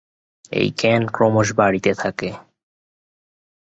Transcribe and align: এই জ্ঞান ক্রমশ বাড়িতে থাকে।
এই 0.51 0.67
জ্ঞান 0.77 1.01
ক্রমশ 1.11 1.47
বাড়িতে 1.53 1.91
থাকে। 1.93 2.29